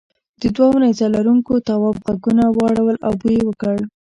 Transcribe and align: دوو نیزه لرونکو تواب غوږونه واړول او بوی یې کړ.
دوو 0.55 0.67
نیزه 0.83 1.05
لرونکو 1.15 1.53
تواب 1.67 1.95
غوږونه 2.03 2.45
واړول 2.57 2.97
او 3.07 3.13
بوی 3.21 3.37
یې 3.45 3.53
کړ. 3.61 3.77